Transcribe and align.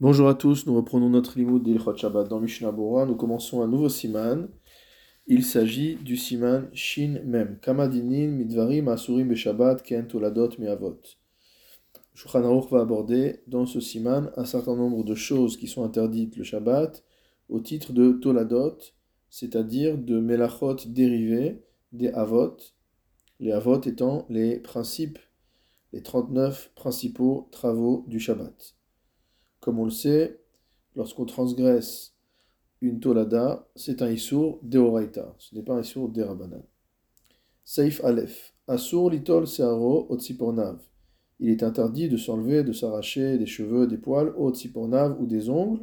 Bonjour 0.00 0.28
à 0.28 0.34
tous, 0.34 0.66
nous 0.66 0.74
reprenons 0.74 1.08
notre 1.08 1.38
limoud 1.38 1.62
d'Ilchot 1.62 1.96
Shabbat 1.96 2.26
dans 2.28 2.40
Mishnah. 2.40 2.72
Nous 2.72 3.14
commençons 3.14 3.62
un 3.62 3.68
nouveau 3.68 3.88
siman. 3.88 4.48
Il 5.28 5.44
s'agit 5.44 5.94
du 5.94 6.16
siman 6.16 6.68
Shin 6.72 7.20
Mem. 7.24 7.60
Kamadinin 7.60 8.32
midvarim 8.32 8.88
asurim 8.88 9.28
beshabbat 9.28 9.84
ken 9.84 10.08
toladot 10.08 10.58
me'avot. 10.58 11.00
Va 12.24 12.80
aborder 12.80 13.36
dans 13.46 13.66
ce 13.66 13.78
siman 13.78 14.32
un 14.36 14.44
certain 14.44 14.74
nombre 14.74 15.04
de 15.04 15.14
choses 15.14 15.56
qui 15.56 15.68
sont 15.68 15.84
interdites 15.84 16.36
le 16.36 16.42
Shabbat 16.42 17.04
au 17.48 17.60
titre 17.60 17.92
de 17.92 18.14
toladot, 18.14 18.78
c'est-à-dire 19.30 19.96
de 19.96 20.18
melachot 20.18 20.74
dérivés 20.86 21.62
des 21.92 22.08
avot, 22.08 22.56
les 23.38 23.52
avot 23.52 23.80
étant 23.80 24.26
les 24.28 24.58
principes, 24.58 25.20
les 25.92 26.02
39 26.02 26.72
principaux 26.74 27.48
travaux 27.52 28.04
du 28.08 28.18
Shabbat. 28.18 28.74
Comme 29.64 29.78
on 29.78 29.86
le 29.86 29.90
sait, 29.90 30.38
lorsqu'on 30.94 31.24
transgresse 31.24 32.14
une 32.82 33.00
tolada, 33.00 33.66
c'est 33.74 34.02
un 34.02 34.10
issour 34.10 34.58
deoraita, 34.62 35.34
ce 35.38 35.54
n'est 35.54 35.62
pas 35.62 35.72
un 35.72 35.80
issour 35.80 36.10
derabanan. 36.10 36.62
Saif 37.64 38.04
Aleph. 38.04 38.52
Asur 38.68 39.08
litol 39.08 39.46
searo 39.46 40.06
otzipornav. 40.10 40.82
Il 41.40 41.48
est 41.48 41.62
interdit 41.62 42.10
de 42.10 42.18
s'enlever, 42.18 42.62
de 42.62 42.74
s'arracher 42.74 43.38
des 43.38 43.46
cheveux, 43.46 43.86
des 43.86 43.96
poils, 43.96 44.34
otzipornav 44.36 45.18
ou 45.18 45.24
des 45.24 45.48
ongles. 45.48 45.80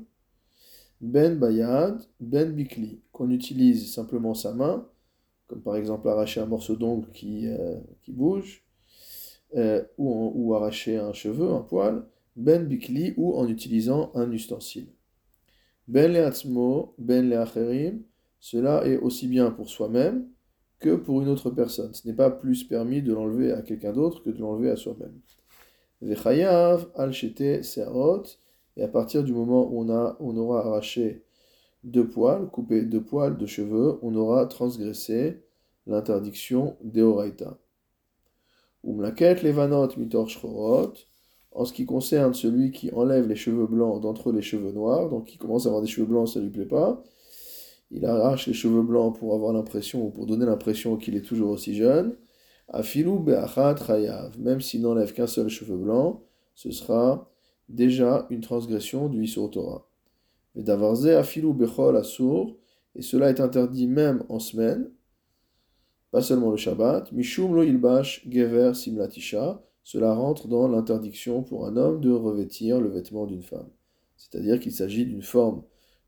Ben 0.99 1.39
bayad, 1.39 2.03
ben 2.19 2.51
bikli, 2.51 3.01
qu'on 3.11 3.31
utilise 3.31 3.91
simplement 3.91 4.35
sa 4.35 4.53
main, 4.53 4.87
comme 5.47 5.63
par 5.63 5.75
exemple 5.75 6.07
arracher 6.07 6.39
un 6.39 6.45
morceau 6.45 6.75
d'ongle 6.75 7.09
qui, 7.13 7.47
euh, 7.47 7.79
qui 8.03 8.11
bouge, 8.11 8.63
euh, 9.55 9.83
ou, 9.97 10.33
ou 10.35 10.53
arracher 10.53 10.97
un 10.97 11.13
cheveu, 11.13 11.49
un 11.49 11.61
poil 11.61 12.05
ben 12.35 12.65
bikli 12.65 13.13
ou 13.17 13.35
en 13.35 13.47
utilisant 13.47 14.11
un 14.15 14.31
ustensile. 14.31 14.87
Ben 15.87 16.11
leatzmo, 16.11 16.93
ben 16.97 17.29
leacherim, 17.29 18.03
cela 18.39 18.85
est 18.85 18.97
aussi 18.97 19.27
bien 19.27 19.51
pour 19.51 19.69
soi-même 19.69 20.27
que 20.79 20.95
pour 20.95 21.21
une 21.21 21.29
autre 21.29 21.51
personne. 21.51 21.93
Ce 21.93 22.07
n'est 22.07 22.15
pas 22.15 22.31
plus 22.31 22.63
permis 22.63 23.01
de 23.01 23.13
l'enlever 23.13 23.51
à 23.51 23.61
quelqu'un 23.61 23.93
d'autre 23.93 24.23
que 24.23 24.29
de 24.29 24.39
l'enlever 24.39 24.71
à 24.71 24.75
soi-même. 24.75 25.19
Vechayav 26.01 26.89
al 26.95 27.13
searot, 27.13 28.23
et 28.77 28.83
à 28.83 28.87
partir 28.87 29.23
du 29.23 29.33
moment 29.33 29.71
où 29.71 29.81
on, 29.81 29.89
a, 29.89 30.17
on 30.19 30.35
aura 30.37 30.65
arraché 30.65 31.23
deux 31.83 32.07
poils, 32.07 32.49
coupé 32.49 32.83
deux 32.83 33.03
poils 33.03 33.37
de 33.37 33.45
cheveux, 33.45 33.99
on 34.01 34.15
aura 34.15 34.45
transgressé 34.47 35.43
l'interdiction 35.85 36.77
d'Eoraita. 36.83 37.59
Umlaket 38.83 39.43
levanot 39.43 39.89
mitor 39.97 40.27
shchorot, 40.27 40.93
en 41.51 41.65
ce 41.65 41.73
qui 41.73 41.85
concerne 41.85 42.33
celui 42.33 42.71
qui 42.71 42.91
enlève 42.93 43.27
les 43.27 43.35
cheveux 43.35 43.67
blancs 43.67 44.01
d'entre 44.01 44.31
les 44.31 44.41
cheveux 44.41 44.71
noirs, 44.71 45.09
donc 45.09 45.25
qui 45.25 45.37
commence 45.37 45.65
à 45.65 45.69
avoir 45.69 45.81
des 45.81 45.87
cheveux 45.87 46.07
blancs, 46.07 46.29
ça 46.29 46.39
lui 46.39 46.49
plaît 46.49 46.65
pas, 46.65 47.03
il 47.91 48.05
arrache 48.05 48.47
les 48.47 48.53
cheveux 48.53 48.83
blancs 48.83 49.17
pour 49.17 49.33
avoir 49.35 49.51
l'impression, 49.51 50.05
ou 50.05 50.09
pour 50.09 50.25
donner 50.25 50.45
l'impression 50.45 50.95
qu'il 50.95 51.15
est 51.15 51.21
toujours 51.21 51.49
aussi 51.49 51.75
jeune, 51.75 52.15
afilou 52.69 53.19
be'achat 53.19 53.75
chayav, 53.75 54.39
même 54.39 54.61
s'il 54.61 54.81
n'enlève 54.81 55.13
qu'un 55.13 55.27
seul 55.27 55.49
cheveu 55.49 55.75
blanc, 55.75 56.23
ce 56.55 56.71
sera 56.71 57.29
déjà 57.67 58.27
une 58.29 58.41
transgression 58.41 59.09
du 59.09 59.23
Isur 59.23 59.49
Torah. 59.51 59.87
Mais 60.55 60.63
d'avarze 60.63 61.07
afilou 61.07 61.53
bechol 61.53 61.97
asur, 61.97 62.55
et 62.95 63.01
cela 63.01 63.29
est 63.29 63.41
interdit 63.41 63.87
même 63.87 64.23
en 64.29 64.39
semaine, 64.39 64.89
pas 66.11 66.21
seulement 66.21 66.51
le 66.51 66.57
Shabbat, 66.57 67.11
mishum 67.11 67.55
lo 67.55 67.63
ilbash 67.63 68.25
gever 68.29 68.73
simlatisha, 68.73 69.61
cela 69.83 70.13
rentre 70.13 70.47
dans 70.47 70.67
l'interdiction 70.67 71.43
pour 71.43 71.65
un 71.65 71.75
homme 71.75 72.01
de 72.01 72.11
revêtir 72.11 72.79
le 72.79 72.89
vêtement 72.89 73.25
d'une 73.25 73.43
femme. 73.43 73.69
C'est-à-dire 74.17 74.59
qu'il 74.59 74.71
s'agit 74.71 75.05
d'une 75.05 75.23
forme 75.23 75.63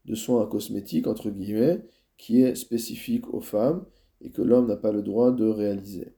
de 0.05 0.15
soin 0.15 0.45
cosmétique, 0.45 1.07
entre 1.07 1.29
guillemets, 1.29 1.83
qui 2.17 2.41
est 2.41 2.55
spécifique 2.55 3.33
aux 3.33 3.41
femmes 3.41 3.85
et 4.21 4.29
que 4.29 4.41
l'homme 4.41 4.67
n'a 4.67 4.75
pas 4.75 4.91
le 4.91 5.01
droit 5.01 5.31
de 5.31 5.45
réaliser. 5.45 6.13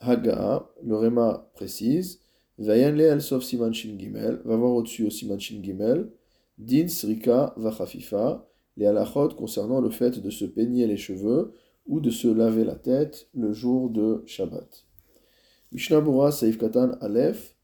Haga, 0.00 0.68
le 0.82 0.96
Réma 0.96 1.50
précise, 1.54 2.20
Vayan 2.58 2.92
le 2.92 3.20
sauf 3.20 3.42
Siman 3.44 3.72
Shin 3.72 3.98
Gimel, 3.98 4.40
va 4.44 4.56
voir 4.56 4.72
au-dessus 4.72 5.06
au 5.06 5.10
Siman 5.10 5.40
Shin 5.40 5.62
Gimel, 5.62 6.10
Din 6.58 6.88
Srika 6.88 7.54
Vachafifa, 7.56 8.46
les 8.76 8.86
halachot 8.86 9.30
concernant 9.30 9.80
le 9.80 9.90
fait 9.90 10.20
de 10.20 10.30
se 10.30 10.44
peigner 10.44 10.86
les 10.86 10.96
cheveux 10.96 11.54
ou 11.86 12.00
de 12.00 12.10
se 12.10 12.28
laver 12.28 12.64
la 12.64 12.76
tête 12.76 13.28
le 13.34 13.52
jour 13.52 13.90
de 13.90 14.22
Shabbat. 14.26 14.86
Mishnah 15.72 16.30
Saif 16.32 16.58
Katan 16.58 16.98
Aleph, 17.00 17.56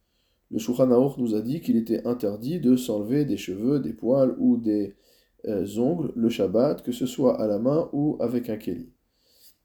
le 0.51 0.59
Shulchan 0.59 0.87
nous 1.19 1.35
a 1.35 1.43
dit 1.43 1.61
qu'il 1.61 1.77
était 1.77 2.07
interdit 2.07 2.59
de 2.59 2.75
s'enlever 2.75 3.27
des 3.27 3.37
cheveux, 3.37 3.81
des 3.81 3.93
poils 3.93 4.35
ou 4.39 4.57
des 4.57 4.97
euh, 5.45 5.67
ongles 5.77 6.11
le 6.17 6.31
Shabbat, 6.31 6.83
que 6.83 6.91
ce 6.91 7.05
soit 7.05 7.39
à 7.39 7.47
la 7.47 7.59
main 7.59 7.91
ou 7.93 8.17
avec 8.21 8.49
un 8.49 8.57
keli. 8.57 8.95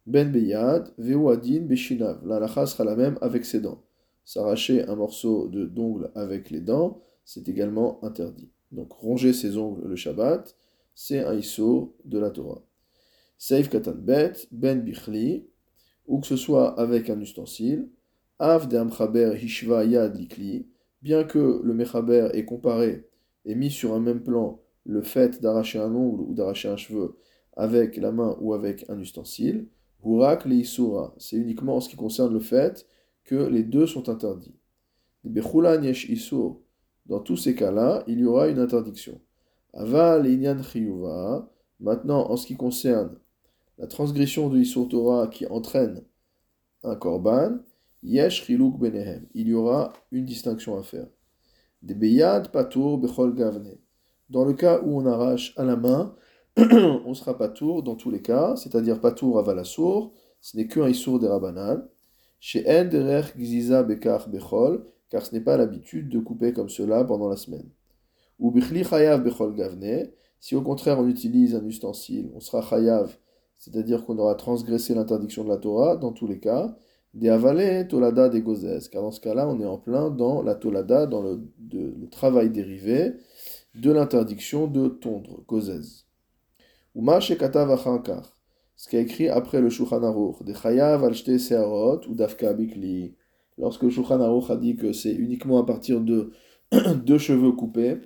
Ben 0.05 0.29
Beyad, 0.29 0.93
Adin 0.99 1.61
Beshinav, 1.61 2.27
la 2.27 2.65
sera 2.65 2.83
la 2.83 2.97
même 2.97 3.17
avec 3.21 3.45
ses 3.45 3.61
dents. 3.61 3.81
S'arracher 4.25 4.83
un 4.89 4.95
morceau 4.97 5.47
de 5.47 5.63
d'ongle 5.63 6.11
avec 6.13 6.49
les 6.49 6.59
dents, 6.59 7.01
c'est 7.23 7.47
également 7.47 8.03
interdit. 8.03 8.51
Donc 8.73 8.91
ronger 8.91 9.31
ses 9.31 9.55
ongles 9.55 9.87
le 9.87 9.95
Shabbat, 9.95 10.53
c'est 10.93 11.19
un 11.19 11.33
iso 11.33 11.95
de 12.03 12.19
la 12.19 12.29
Torah. 12.29 12.61
Saif 13.37 13.69
Katan 13.69 13.95
Bet, 13.95 14.33
Ben 14.51 14.81
Bichli, 14.81 15.47
ou 16.07 16.19
que 16.19 16.27
ce 16.27 16.35
soit 16.35 16.77
avec 16.77 17.09
un 17.09 17.21
ustensile, 17.21 17.89
Av 18.43 18.67
de 18.67 18.75
Amchaber 18.75 19.37
Hishva 19.41 19.85
Yad 19.85 20.17
Likli, 20.17 20.67
bien 21.01 21.23
que 21.23 21.61
le 21.63 21.73
Mechaber 21.73 22.27
ait 22.33 22.43
comparé 22.43 23.07
et 23.45 23.55
mis 23.55 23.71
sur 23.71 23.93
un 23.93 24.01
même 24.01 24.21
plan 24.21 24.59
le 24.85 25.01
fait 25.01 25.41
d'arracher 25.41 25.79
un 25.79 25.95
ongle 25.95 26.23
ou 26.23 26.33
d'arracher 26.33 26.67
un 26.67 26.75
cheveu 26.75 27.15
avec 27.55 27.95
la 27.95 28.11
main 28.11 28.35
ou 28.41 28.53
avec 28.53 28.83
un 28.89 28.99
ustensile, 28.99 29.69
Hurak 30.03 30.43
le 30.43 30.61
c'est 31.19 31.37
uniquement 31.37 31.77
en 31.77 31.79
ce 31.79 31.87
qui 31.87 31.95
concerne 31.95 32.33
le 32.33 32.41
fait 32.41 32.85
que 33.23 33.35
les 33.35 33.63
deux 33.63 33.87
sont 33.87 34.09
interdits. 34.09 34.57
Dans 35.23 37.19
tous 37.21 37.37
ces 37.37 37.55
cas-là, 37.55 38.03
il 38.07 38.19
y 38.19 38.25
aura 38.25 38.49
une 38.49 38.59
interdiction. 38.59 39.21
Aval 39.71 40.27
Inyan 40.27 40.61
Chiyuva, 40.61 41.49
maintenant 41.79 42.29
en 42.29 42.35
ce 42.35 42.45
qui 42.45 42.57
concerne 42.57 43.17
la 43.77 43.87
transgression 43.87 44.49
de 44.49 44.59
Isur 44.59 44.89
Torah 44.89 45.27
qui 45.27 45.47
entraîne 45.47 46.03
un 46.83 46.97
korban, 46.97 47.59
Yesh 48.03 48.51
benehem. 48.51 49.27
Il 49.33 49.47
y 49.47 49.53
aura 49.53 49.93
une 50.11 50.25
distinction 50.25 50.77
à 50.77 50.83
faire. 50.83 51.07
Des 51.81 51.95
beyad 51.95 52.51
patour 52.51 52.97
bechol 52.97 53.33
gavne. 53.33 53.77
Dans 54.29 54.43
le 54.43 54.53
cas 54.53 54.81
où 54.81 54.99
on 54.99 55.05
arrache 55.05 55.53
à 55.57 55.63
la 55.63 55.77
main, 55.77 56.15
on 56.57 57.13
sera 57.13 57.37
patour 57.37 57.81
dans 57.81 57.95
tous 57.95 58.11
les 58.11 58.21
cas, 58.21 58.55
c'est-à-dire 58.57 58.99
patour 58.99 59.39
avalassour, 59.39 60.13
ce 60.41 60.57
n'est 60.57 60.67
qu'un 60.67 60.87
issour 60.87 61.19
des 61.19 61.27
rabanan. 61.27 61.87
Chez 62.39 62.65
en 62.67 62.85
derech 62.85 63.37
gziza 63.37 63.83
bekar 63.83 64.27
bechol, 64.27 64.85
car 65.09 65.25
ce 65.25 65.33
n'est 65.33 65.41
pas 65.41 65.55
l'habitude 65.55 66.09
de 66.09 66.19
couper 66.19 66.51
comme 66.51 66.69
cela 66.69 67.05
pendant 67.05 67.29
la 67.29 67.37
semaine. 67.37 67.69
Ou 68.39 68.51
bichli 68.51 68.83
chayav 68.83 69.23
bechol 69.23 69.55
gavne. 69.55 70.09
Si 70.41 70.57
au 70.57 70.61
contraire 70.61 70.99
on 70.99 71.07
utilise 71.07 71.55
un 71.55 71.63
ustensile, 71.63 72.31
on 72.35 72.41
sera 72.41 72.61
chayav, 72.61 73.17
c'est-à-dire 73.57 74.05
qu'on 74.05 74.17
aura 74.17 74.35
transgressé 74.35 74.93
l'interdiction 74.93 75.45
de 75.45 75.49
la 75.49 75.57
Torah 75.57 75.95
dans 75.95 76.11
tous 76.11 76.27
les 76.27 76.39
cas. 76.41 76.75
Des 77.13 77.29
avalé 77.29 77.87
tolada 77.87 78.27
des 78.27 78.41
gozès, 78.41 78.79
car 78.91 79.03
dans 79.03 79.11
ce 79.11 79.21
cas-là, 79.21 79.47
on 79.47 79.59
est 79.59 79.65
en 79.65 79.77
plein 79.77 80.09
dans 80.09 80.41
la 80.41 80.55
tolada, 80.55 81.05
dans 81.05 81.21
le, 81.21 81.39
travail 82.09 82.49
dérivé 82.49 83.13
de 83.75 83.91
l'interdiction 83.91 84.67
de 84.67 84.87
tondre, 84.87 85.43
gozès. 85.47 86.05
Uma 86.95 87.19
shekata 87.19 87.65
vachankar, 87.65 88.35
ce 88.75 88.95
est 88.95 89.01
écrit 89.01 89.29
après 89.29 89.61
le 89.61 89.69
Shulchan 89.69 90.03
Aruch, 90.03 90.43
de 90.43 90.53
chayav 90.53 91.13
searot 91.13 92.01
ou 92.07 92.15
dafka 92.15 92.53
bikli, 92.53 93.15
lorsque 93.57 93.83
le 93.83 94.21
Aruch 94.21 94.49
a 94.49 94.55
dit 94.55 94.75
que 94.75 94.91
c'est 94.91 95.13
uniquement 95.13 95.59
à 95.59 95.65
partir 95.65 96.01
de 96.01 96.31
deux 97.05 97.19
cheveux 97.19 97.51
coupés 97.51 97.97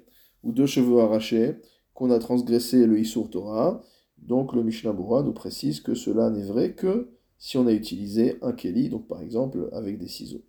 ou 0.43 0.51
deux 0.51 0.65
cheveux 0.65 0.99
arrachés 0.99 1.55
qu'on 1.93 2.11
a 2.11 2.19
transgressé 2.19 2.85
le 2.85 2.99
Isur 2.99 3.29
Torah, 3.29 3.81
donc 4.17 4.53
le 4.53 4.63
Mishnah 4.63 4.93
Bura 4.93 5.23
nous 5.23 5.33
précise 5.33 5.79
que 5.79 5.95
cela 5.95 6.29
n'est 6.29 6.45
vrai 6.45 6.73
que 6.73 7.16
si 7.37 7.57
on 7.57 7.67
a 7.67 7.71
utilisé 7.71 8.37
un 8.41 8.51
keli, 8.51 8.89
donc 8.89 9.07
par 9.07 9.21
exemple 9.21 9.69
avec 9.71 9.97
des 9.97 10.07
ciseaux. 10.07 10.43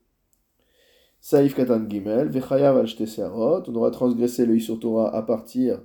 Saïf 1.21 1.55
katan 1.55 1.89
gimel, 1.89 2.29
vechayav 2.29 2.79
al 2.79 2.87
on 3.67 3.75
aura 3.75 3.91
transgressé 3.91 4.47
le 4.47 4.57
Isur 4.57 4.79
Torah 4.79 5.15
à 5.15 5.23
partir 5.23 5.83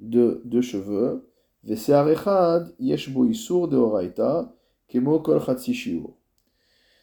de 0.00 0.40
deux 0.44 0.62
cheveux, 0.62 1.28
vesear 1.62 2.08
echad 2.08 2.74
yeshbo 2.78 3.26
isur 3.26 3.68
de 3.68 3.76
oraita, 3.76 4.54
kemo 4.88 5.20
kol 5.20 5.40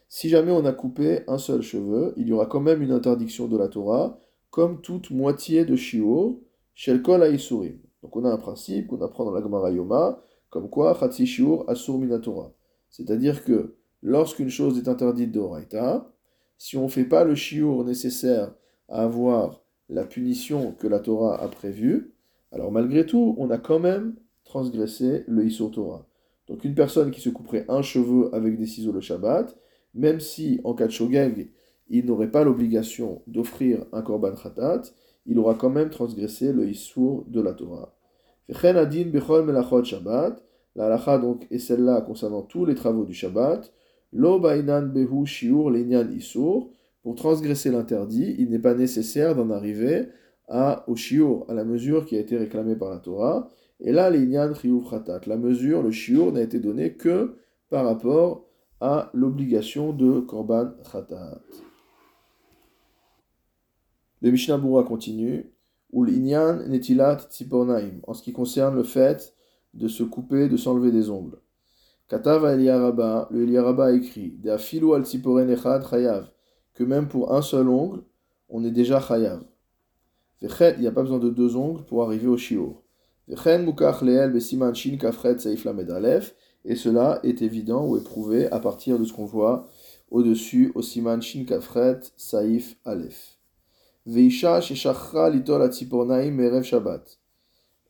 Si 0.10 0.30
jamais 0.30 0.52
on 0.52 0.66
a 0.66 0.74
coupé 0.74 1.22
un 1.28 1.38
seul 1.38 1.62
cheveu, 1.62 2.14
il 2.18 2.28
y 2.28 2.34
aura 2.34 2.48
quand 2.48 2.62
même 2.62 2.82
une 2.82 2.92
interdiction 2.92 3.48
de 3.48 3.58
la 3.58 3.68
Torah, 3.68 4.20
comme 4.50 4.82
toute 4.82 5.12
moitié 5.12 5.64
de 5.66 5.76
shiur, 5.76 6.40
shel 6.74 7.02
kol 7.02 7.24
isurim. 7.34 7.80
Donc 8.02 8.16
on 8.16 8.26
a 8.26 8.30
un 8.30 8.38
principe 8.38 8.88
qu'on 8.88 9.02
apprend 9.02 9.26
dans 9.26 9.32
la 9.32 9.42
Gemara 9.42 9.72
Yoma, 9.72 10.22
comme 10.50 10.70
quoi 10.70 10.98
chatsi 11.00 11.28
shiur 11.28 11.70
asur 11.70 12.00
minatora. 12.00 12.52
C'est-à-dire 12.90 13.44
que 13.44 13.76
lorsqu'une 14.02 14.50
chose 14.50 14.78
est 14.78 14.88
interdite 14.88 15.32
de 15.32 15.42
si 16.58 16.78
on 16.78 16.84
ne 16.84 16.90
fait 16.90 17.06
pas 17.06 17.24
le 17.24 17.36
chiour 17.36 17.84
nécessaire 17.84 18.54
à 18.90 19.04
avoir 19.04 19.62
la 19.90 20.04
punition 20.04 20.74
que 20.74 20.88
la 20.88 21.00
Torah 21.00 21.42
a 21.42 21.48
prévue, 21.48 22.14
alors 22.52 22.72
malgré 22.72 23.06
tout, 23.06 23.36
on 23.38 23.50
a 23.50 23.58
quand 23.58 23.80
même 23.80 24.16
transgressé 24.44 25.24
le 25.28 25.46
Issur 25.46 25.72
Torah. 25.72 26.08
Donc 26.48 26.64
une 26.64 26.76
personne 26.76 27.12
qui 27.12 27.22
se 27.22 27.30
couperait 27.30 27.66
un 27.68 27.82
cheveu 27.82 28.34
avec 28.34 28.58
des 28.58 28.66
ciseaux 28.66 28.94
le 28.94 29.02
Shabbat, 29.02 29.56
même 29.94 30.20
si 30.20 30.62
en 30.64 30.74
cas 30.74 30.88
de 30.88 30.92
shogeg, 30.92 31.52
il 31.90 32.06
n'aurait 32.06 32.32
pas 32.32 32.44
l'obligation 32.44 33.22
d'offrir 33.28 33.86
un 33.94 34.02
korban 34.02 34.34
khatat, 34.36 34.84
il 35.26 35.40
aura 35.40 35.56
quand 35.56 35.70
même 35.70 35.90
transgressé 35.90 36.54
le 36.54 36.68
Issur 36.70 37.26
de 37.28 37.42
la 37.42 37.54
Torah. 37.54 37.94
La 40.78 40.86
halacha 40.86 41.18
donc 41.18 41.46
est 41.52 41.60
celle-là 41.60 42.02
concernant 42.02 42.44
tous 42.44 42.66
les 42.66 42.76
travaux 42.76 43.04
du 43.04 43.14
Shabbat, 43.14 43.74
lo 44.14 44.40
bainan 44.40 44.84
behu 44.84 45.26
shiur 45.26 45.76
Issur, 45.76 46.70
pour 47.04 47.16
transgresser 47.16 47.72
l'interdit, 47.72 48.36
il 48.40 48.50
n'est 48.50 48.60
pas 48.60 48.76
nécessaire 48.76 49.36
d'en 49.36 49.50
arriver 49.50 50.08
à, 50.48 50.86
au 50.88 50.96
shiur, 50.96 51.46
à 51.50 51.54
la 51.54 51.66
mesure 51.66 52.06
qui 52.06 52.16
a 52.16 52.20
été 52.20 52.38
réclamée 52.38 52.78
par 52.78 52.90
la 52.90 53.00
Torah, 53.00 53.52
et 53.80 53.92
là, 53.92 54.10
l'inyan 54.10 54.54
chiyuv 54.54 54.90
khatat, 54.90 55.22
la 55.28 55.38
mesure, 55.38 55.84
le 55.84 55.92
shiur 55.92 56.32
n'a 56.32 56.42
été 56.42 56.60
donné 56.60 56.94
que 56.94 57.36
par 57.70 57.86
rapport 57.86 58.48
à 58.80 59.12
l'obligation 59.14 59.94
de 59.94 60.20
korban 60.22 60.72
khatat. 60.92 61.42
Le 64.22 64.32
Mishnah 64.32 64.58
Bura 64.58 64.84
continue. 64.84 65.52
En 65.94 66.06
ce 68.14 68.22
qui 68.22 68.34
concerne 68.34 68.76
le 68.76 68.84
fait 68.84 69.37
de 69.74 69.88
se 69.88 70.04
couper, 70.04 70.50
de 70.50 70.58
s'enlever 70.58 70.92
des 70.92 71.10
ongles. 71.10 71.40
Katav 72.08 72.46
Eliaraba, 72.46 73.28
le 73.32 73.44
Eliaraba 73.44 73.92
écrit 73.92 74.32
De 74.32 74.50
afilu 74.50 74.94
al 74.94 75.04
echad 75.04 75.86
chayav, 75.90 76.30
que 76.74 76.84
même 76.84 77.08
pour 77.08 77.34
un 77.34 77.42
seul 77.42 77.68
ongle, 77.68 78.02
on 78.50 78.64
est 78.64 78.72
déjà 78.72 79.02
chayav. 79.02 79.44
Vechet, 80.42 80.76
il 80.78 80.82
n'y 80.82 80.88
a 80.88 80.92
pas 80.92 81.02
besoin 81.02 81.20
de 81.20 81.30
deux 81.30 81.56
ongles 81.56 81.84
pour 81.84 82.04
arriver 82.04 82.28
au 82.28 82.38
shiur. 82.38 82.82
Vechen 83.28 83.66
mukach 83.66 84.02
leel 84.02 84.32
besiman 84.32 84.74
shin 84.74 84.98
kafret 84.98 85.40
seif 85.40 85.66
lamed 85.66 85.90
alef, 85.92 86.34
et 86.64 86.76
cela 86.76 87.20
est 87.24 87.42
évident 87.42 87.86
ou 87.86 87.98
éprouvé 87.98 88.50
à 88.52 88.60
partir 88.60 89.00
de 89.00 89.04
ce 89.04 89.12
qu'on 89.12 89.26
voit 89.26 89.68
au-dessus 90.10 90.72
au 90.76 90.82
siman 90.82 91.22
shin 91.22 91.44
kafret 91.46 92.00
saif 92.16 92.78
alef. 92.86 93.38
Shabbat. 96.64 97.20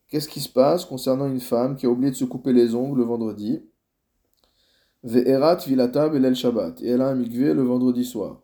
Qu'est-ce 0.09 0.29
qui 0.29 0.39
se 0.39 0.49
passe 0.49 0.85
concernant 0.85 1.27
une 1.27 1.39
femme 1.39 1.75
qui 1.75 1.85
a 1.85 1.89
oublié 1.89 2.11
de 2.11 2.15
se 2.15 2.25
couper 2.25 2.53
les 2.53 2.75
ongles 2.75 2.99
le 2.99 3.05
vendredi? 3.05 3.61
Ve'erat 5.03 5.59
Shabbat. 5.59 6.81
Et 6.81 6.87
elle 6.87 7.01
a 7.01 7.09
un 7.09 7.15
mikvé 7.15 7.53
le 7.53 7.63
vendredi 7.63 8.05
soir. 8.05 8.41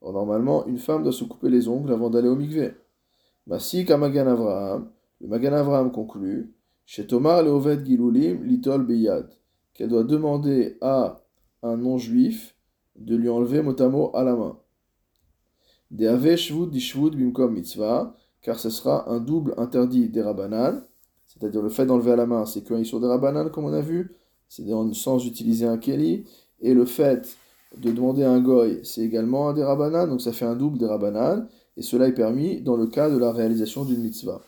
Or, 0.00 0.12
normalement, 0.12 0.66
une 0.66 0.78
femme 0.78 1.02
doit 1.02 1.12
se 1.12 1.24
couper 1.24 1.50
les 1.50 1.68
ongles 1.68 1.92
avant 1.92 2.10
d'aller 2.10 2.28
au 2.28 2.36
mikvé. 2.36 2.74
Masik 3.46 3.90
Magan 3.90 4.28
Avraham. 4.28 4.90
Le 5.20 5.28
Magan 5.28 5.52
Avraham 5.52 5.90
conclut 5.90 6.54
chez 6.86 7.06
Tomar 7.06 7.42
le 7.42 7.84
Gilulim 7.84 8.44
litol 8.44 8.84
beyad. 8.86 9.28
Qu'elle 9.74 9.88
doit 9.88 10.04
demander 10.04 10.78
à 10.80 11.20
un 11.62 11.76
non-juif 11.76 12.56
de 12.96 13.16
lui 13.16 13.28
enlever 13.28 13.62
motamo 13.62 14.10
à 14.14 14.22
la 14.22 14.36
main 14.36 14.58
bimkom 15.90 17.52
mitzvah, 17.52 18.14
car 18.40 18.58
ce 18.58 18.70
sera 18.70 19.08
un 19.10 19.20
double 19.20 19.54
interdit 19.56 20.08
des 20.08 20.22
rabanan, 20.22 20.82
c'est-à-dire 21.32 21.62
le 21.62 21.68
fait 21.68 21.86
d'enlever 21.86 22.12
à 22.12 22.16
la 22.16 22.26
main, 22.26 22.46
c'est 22.46 22.62
qu'un 22.62 22.82
sur 22.84 23.00
des 23.00 23.06
rabanan, 23.06 23.50
comme 23.50 23.64
on 23.64 23.72
a 23.72 23.80
vu, 23.80 24.16
c'est 24.48 24.64
sans 24.92 25.24
utiliser 25.24 25.66
un 25.66 25.78
keli, 25.78 26.24
et 26.60 26.74
le 26.74 26.84
fait 26.84 27.36
de 27.76 27.90
demander 27.90 28.24
un 28.24 28.40
goy, 28.40 28.80
c'est 28.84 29.02
également 29.02 29.48
un 29.48 29.54
des 29.54 29.64
rabanan, 29.64 30.08
donc 30.08 30.20
ça 30.20 30.32
fait 30.32 30.44
un 30.44 30.56
double 30.56 30.78
des 30.78 30.86
rabanan, 30.86 31.46
et 31.76 31.82
cela 31.82 32.08
est 32.08 32.14
permis 32.14 32.60
dans 32.60 32.76
le 32.76 32.86
cas 32.86 33.08
de 33.08 33.16
la 33.16 33.32
réalisation 33.32 33.84
d'une 33.84 34.00
mitzvah. 34.00 34.42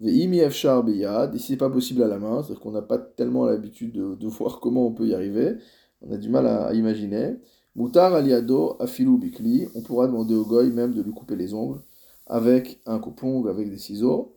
Biyad, 0.00 1.34
ici 1.34 1.46
c'est 1.52 1.56
pas 1.56 1.70
possible 1.70 2.02
à 2.02 2.08
la 2.08 2.18
main, 2.18 2.42
c'est-à-dire 2.42 2.60
qu'on 2.60 2.72
n'a 2.72 2.82
pas 2.82 2.98
tellement 2.98 3.46
l'habitude 3.46 3.92
de, 3.92 4.26
voir 4.26 4.60
comment 4.60 4.86
on 4.86 4.92
peut 4.92 5.06
y 5.06 5.14
arriver, 5.14 5.56
on 6.02 6.12
a 6.12 6.18
du 6.18 6.28
mal 6.28 6.46
à 6.46 6.74
imaginer. 6.74 7.36
Moutar 7.74 8.14
aliado 8.14 8.76
afilu 8.80 9.18
bikli, 9.18 9.68
on 9.74 9.82
pourra 9.82 10.06
demander 10.06 10.34
au 10.34 10.44
goy 10.44 10.70
même 10.70 10.92
de 10.92 11.02
lui 11.02 11.12
couper 11.12 11.36
les 11.36 11.54
ongles 11.54 11.80
avec 12.26 12.80
un 12.86 12.98
coupon 12.98 13.46
avec 13.46 13.70
des 13.70 13.78
ciseaux. 13.78 14.33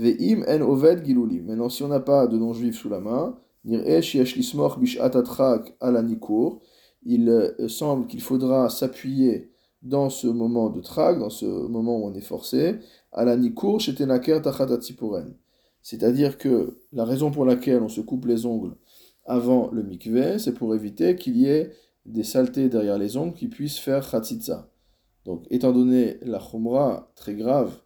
Ve'im 0.00 0.44
en. 0.48 0.76
Maintenant, 1.44 1.68
si 1.68 1.82
on 1.82 1.88
n'a 1.88 2.00
pas 2.00 2.26
de 2.26 2.38
non-juif 2.38 2.74
sous 2.74 2.88
la 2.88 3.00
main, 3.00 3.36
il 3.66 3.76
euh, 7.28 7.68
semble 7.68 8.06
qu'il 8.06 8.22
faudra 8.22 8.70
s'appuyer 8.70 9.50
dans 9.82 10.08
ce 10.08 10.26
moment 10.26 10.70
de 10.70 10.80
trag, 10.80 11.18
dans 11.18 11.28
ce 11.28 11.44
moment 11.44 11.98
où 11.98 12.06
on 12.06 12.14
est 12.14 12.22
forcé, 12.22 12.78
C'est-à-dire 15.82 16.38
que 16.38 16.78
la 16.92 17.04
raison 17.04 17.30
pour 17.30 17.44
laquelle 17.44 17.82
on 17.82 17.88
se 17.88 18.00
coupe 18.00 18.24
les 18.24 18.46
ongles 18.46 18.76
avant 19.26 19.70
le 19.70 19.82
mikveh, 19.82 20.38
c'est 20.38 20.54
pour 20.54 20.74
éviter 20.74 21.16
qu'il 21.16 21.36
y 21.36 21.46
ait 21.46 21.72
des 22.06 22.24
saletés 22.24 22.70
derrière 22.70 22.96
les 22.96 23.18
ongles 23.18 23.34
qui 23.34 23.48
puissent 23.48 23.78
faire 23.78 24.10
khatsitsa. 24.10 24.70
Donc, 25.26 25.44
étant 25.50 25.72
donné 25.72 26.16
la 26.22 26.40
chumra 26.40 27.12
très 27.16 27.34
grave 27.34 27.78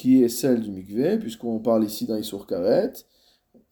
qui 0.00 0.22
est 0.22 0.30
celle 0.30 0.62
du 0.62 0.70
mikveh, 0.70 1.18
puisqu'on 1.18 1.58
parle 1.58 1.84
ici 1.84 2.06
d'un 2.06 2.18
Issour 2.18 2.46
Karet, 2.46 2.94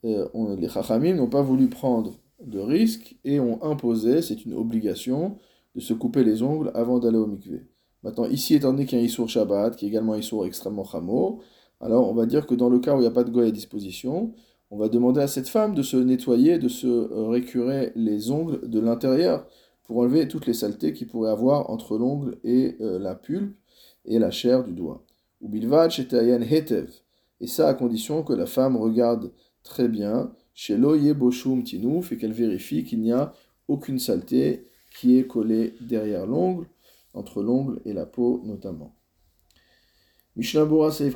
euh, 0.05 0.29
les 0.59 0.69
chachamim 0.69 1.15
n'ont 1.15 1.31
pas 1.31 1.41
voulu 1.41 1.69
prendre 1.69 2.19
de 2.45 2.59
risques 2.59 3.17
et 3.25 3.41
ont 3.41 3.65
imposé, 3.65 4.21
c'est 4.21 4.45
une 4.45 4.53
obligation, 4.53 5.39
de 5.75 5.81
se 5.81 5.95
couper 5.95 6.25
les 6.25 6.43
ongles 6.43 6.71
avant 6.75 6.99
d'aller 6.99 7.17
au 7.17 7.27
mikveh. 7.27 7.65
Maintenant, 8.03 8.27
ici, 8.27 8.55
étant 8.55 8.73
donné 8.73 8.85
qu'il 8.85 8.99
y 8.99 9.01
a 9.01 9.05
un 9.05 9.07
Issour 9.07 9.31
Shabbat, 9.31 9.75
qui 9.75 9.87
est 9.87 9.89
également 9.89 10.13
un 10.13 10.19
Issour 10.19 10.45
extrêmement 10.45 10.85
chamo, 10.85 11.41
alors 11.81 12.11
on 12.11 12.15
va 12.15 12.27
dire 12.27 12.47
que 12.47 12.55
dans 12.55 12.69
le 12.69 12.79
cas 12.79 12.95
où 12.95 12.99
il 12.99 13.03
n'y 13.03 13.07
a 13.07 13.11
pas 13.11 13.25
de 13.25 13.31
goy 13.31 13.49
à 13.49 13.51
disposition, 13.51 14.35
on 14.71 14.77
va 14.77 14.91
demander 14.91 15.23
à 15.23 15.29
cette 15.29 15.49
femme 15.49 15.75
de 15.75 15.83
se 15.83 15.97
nettoyer, 15.97 16.59
de 16.59 16.69
se 16.69 16.87
euh, 16.87 17.29
récurer 17.29 17.93
les 17.97 18.31
ongles 18.31 18.69
de 18.69 18.81
l'intérieur 18.81 19.47
pour 19.85 19.97
enlever 19.97 20.29
toutes 20.29 20.45
les 20.45 20.53
saletés 20.53 20.93
qu'il 20.93 21.07
pourrait 21.07 21.31
avoir 21.31 21.71
entre 21.71 21.97
l'ongle 21.97 22.37
et 22.45 22.77
euh, 22.83 22.99
la 22.99 23.15
pulpe 23.15 23.57
et 24.05 24.19
la 24.19 24.31
chair 24.31 24.63
du 24.63 24.75
doigt. 24.75 25.03
Ou 25.41 25.55
hetev. 25.55 26.91
Et 27.41 27.47
ça 27.47 27.69
à 27.69 27.75
condition 27.75 28.23
que 28.23 28.33
la 28.33 28.47
femme 28.47 28.77
regarde 28.77 29.33
très 29.63 29.89
bien 29.89 30.33
chez 30.55 30.77
l'oye 30.77 31.15
boshum 31.15 31.63
tinouf 31.63 32.13
et 32.13 32.17
qu'elle 32.17 32.33
vérifie 32.33 32.85
qu'il 32.85 33.01
n'y 33.01 33.13
a 33.13 33.33
aucune 33.69 33.99
saleté 33.99 34.67
qui 34.99 35.19
est 35.19 35.27
collée 35.27 35.75
derrière 35.81 36.27
l'ongle, 36.27 36.67
entre 37.15 37.43
l'ongle 37.43 37.81
et 37.85 37.93
la 37.93 38.07
peau 38.07 38.43
notamment. 38.45 38.97
Mishnah 40.35 40.67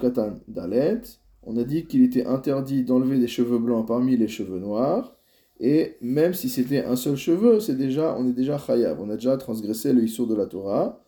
Katan 0.01 0.35
Dalet 0.49 1.03
on 1.45 1.57
a 1.57 1.65
dit 1.65 1.87
qu'il 1.87 2.03
était 2.05 2.27
interdit 2.27 2.85
d'enlever 2.85 3.19
des 3.19 3.27
cheveux 3.27 3.59
blancs 3.59 3.87
parmi 3.87 4.17
les 4.17 4.29
cheveux 4.29 4.61
noirs, 4.61 5.17
et 5.59 5.97
même 6.01 6.35
si 6.35 6.49
c'était 6.49 6.85
un 6.85 6.97
seul 6.97 7.17
cheveu, 7.17 7.61
c'est 7.61 7.77
déjà, 7.77 8.17
on 8.19 8.29
est 8.29 8.33
déjà 8.33 8.59
chayav, 8.59 9.01
on 9.01 9.11
a 9.11 9.15
déjà 9.15 9.37
transgressé 9.37 9.93
le 9.93 10.05
issur 10.05 10.27
de 10.27 10.35
la 10.35 10.47
Torah. 10.47 11.01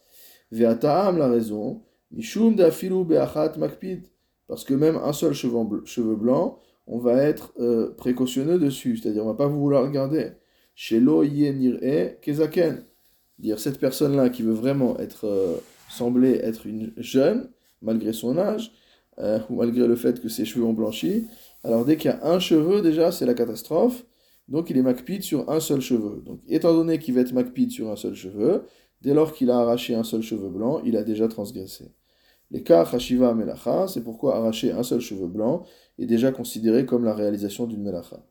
Ve'ata'am 0.50 1.19
la 1.19 1.29
raison, 1.29 1.83
mishum 2.14 2.54
dafilu 2.56 3.04
be'achat 3.04 3.56
makpid, 3.59 4.06
parce 4.49 4.64
que 4.64 4.75
même 4.75 4.97
un 4.97 5.12
seul 5.12 5.33
cheveu, 5.33 6.16
blanc, 6.16 6.59
on 6.87 6.99
va 6.99 7.23
être 7.23 7.52
euh, 7.59 7.94
précautionneux 7.97 8.59
dessus, 8.59 8.97
c'est-à-dire 8.97 9.25
on 9.25 9.28
va 9.28 9.35
pas 9.35 9.47
vouloir 9.47 9.85
regarder. 9.85 10.33
Shelo 10.75 11.23
yenir'e 11.23 12.21
kezaken, 12.21 12.85
dire 13.38 13.59
cette 13.59 13.78
personne-là 13.78 14.28
qui 14.28 14.42
veut 14.42 14.52
vraiment 14.52 14.99
être 14.99 15.26
euh, 15.26 15.56
sembler 15.88 16.35
être 16.42 16.66
une 16.66 16.92
jeune 16.97 17.50
malgré 17.80 18.12
son 18.12 18.37
âge, 18.38 18.73
euh, 19.18 19.38
malgré 19.50 19.87
le 19.87 19.97
fait 19.97 20.21
que 20.21 20.28
ses 20.28 20.44
cheveux 20.44 20.64
ont 20.64 20.73
blanchi. 20.73 21.26
Alors 21.62 21.85
dès 21.85 21.97
qu'il 21.97 22.11
y 22.11 22.14
a 22.14 22.26
un 22.26 22.38
cheveu, 22.38 22.83
déjà, 22.83 23.12
c'est 23.12 23.26
la 23.26 23.35
catastrophe. 23.35 24.04
Donc 24.49 24.68
il 24.68 24.76
est 24.76 24.83
makpid 24.83 25.23
sur 25.23 25.50
un 25.50 25.61
seul 25.61 25.80
cheveu. 25.80 26.23
Donc 26.25 26.40
étant 26.49 26.75
donné 26.75 26.99
qu'il 26.99 27.14
va 27.14 27.23
être 27.23 27.33
makpid 27.33 27.71
sur 27.71 27.90
un 27.90 27.97
seul 27.97 28.14
cheveu, 28.14 28.64
dès 29.00 29.14
lors 29.14 29.33
qu'il 29.33 29.50
a 29.50 29.59
arraché 29.59 29.94
un 29.94 30.04
seul 30.04 30.23
cheveu 30.23 30.49
blanc, 30.49 30.83
il 30.85 30.97
a 30.97 31.02
déjà 31.02 31.28
transgressé. 31.28 31.92
Les 32.51 32.63
cas 32.63 32.83
hashiva 32.83 33.35
melacha, 33.35 33.89
c'est 33.89 34.03
pourquoi 34.03 34.37
arracher 34.37 34.73
un 34.73 34.83
seul 34.83 35.01
cheveu 35.01 35.27
blanc 35.27 35.65
est 35.99 36.07
déjà 36.07 36.31
considéré 36.31 36.87
comme 36.87 37.05
la 37.05 37.15
réalisation 37.15 37.67
d'une 37.67 37.83
melacha. 37.83 38.25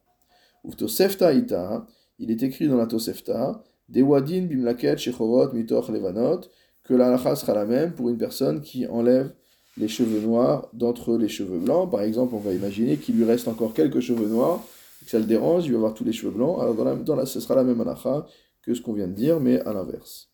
Uftosefta 0.65 1.33
ita, 1.33 1.85
il 2.19 2.31
est 2.31 2.43
écrit 2.43 2.67
dans 2.67 2.77
la 2.77 2.87
Tosefta, 2.87 3.63
Dewadin 3.89 4.43
bimlaket 4.43 4.97
shechorot 4.97 5.51
mitoch 5.53 5.89
levanot, 5.89 6.41
que 6.83 6.93
la 6.93 7.07
halacha 7.07 7.35
sera 7.35 7.53
la 7.53 7.65
même 7.65 7.93
pour 7.93 8.09
une 8.09 8.17
personne 8.17 8.61
qui 8.61 8.87
enlève 8.87 9.33
les 9.77 9.87
cheveux 9.87 10.21
noirs 10.21 10.69
d'entre 10.73 11.17
les 11.17 11.29
cheveux 11.29 11.59
blancs. 11.59 11.89
Par 11.89 12.01
exemple, 12.01 12.35
on 12.35 12.39
va 12.39 12.53
imaginer 12.53 12.97
qu'il 12.97 13.15
lui 13.15 13.25
reste 13.25 13.47
encore 13.47 13.73
quelques 13.73 13.99
cheveux 13.99 14.27
noirs, 14.27 14.63
que 15.03 15.09
ça 15.09 15.19
le 15.19 15.25
dérange, 15.25 15.65
il 15.65 15.71
va 15.71 15.77
avoir 15.77 15.93
tous 15.93 16.03
les 16.03 16.13
cheveux 16.13 16.31
blancs. 16.31 16.59
Alors, 16.61 16.75
dans 16.75 16.95
dans 16.95 17.15
la, 17.15 17.25
ce 17.25 17.39
sera 17.39 17.55
la 17.55 17.63
même 17.63 17.81
anacha 17.81 18.25
que 18.61 18.73
ce 18.73 18.81
qu'on 18.81 18.93
vient 18.93 19.07
de 19.07 19.13
dire, 19.13 19.39
mais 19.39 19.59
à 19.61 19.73
l'inverse. 19.73 20.32